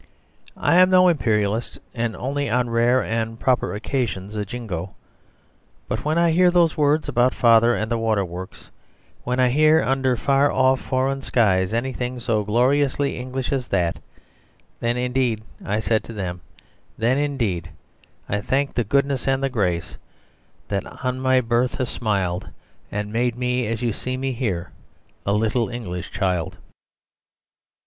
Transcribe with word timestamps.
I 0.57 0.77
am 0.77 0.89
no 0.89 1.09
Imperialist, 1.09 1.77
and 1.93 2.15
only 2.15 2.49
on 2.49 2.71
rare 2.71 3.03
and 3.03 3.39
proper 3.39 3.75
occasions 3.75 4.33
a 4.33 4.43
Jingo. 4.43 4.95
But 5.87 6.03
when 6.03 6.17
I 6.17 6.31
hear 6.31 6.49
those 6.49 6.75
words 6.75 7.07
about 7.07 7.35
Father 7.35 7.75
and 7.75 7.91
the 7.91 7.99
water 7.99 8.25
works, 8.25 8.71
when 9.25 9.39
I 9.39 9.49
hear 9.49 9.83
under 9.83 10.17
far 10.17 10.51
off 10.51 10.81
foreign 10.81 11.21
skies 11.21 11.71
anything 11.71 12.19
so 12.19 12.43
gloriously 12.43 13.19
English 13.19 13.51
as 13.51 13.67
that, 13.67 13.99
then 14.79 14.97
indeed 14.97 15.43
(I 15.63 15.79
said 15.79 16.03
to 16.05 16.13
them), 16.13 16.41
then 16.97 17.19
indeed: 17.19 17.69
"I 18.27 18.41
thank 18.41 18.73
the 18.73 18.83
goodness 18.83 19.27
and 19.27 19.43
the 19.43 19.49
grace 19.49 19.97
That 20.69 21.05
on 21.05 21.19
my 21.19 21.41
birth 21.41 21.75
have 21.75 21.89
smiled, 21.89 22.49
And 22.91 23.13
made 23.13 23.35
me, 23.35 23.67
as 23.67 23.83
you 23.83 23.93
see 23.93 24.17
me 24.17 24.31
here, 24.31 24.71
A 25.27 25.33
little 25.33 25.69
English 25.69 26.09
child." 26.09 26.57